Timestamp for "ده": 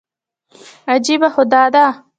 1.73-1.85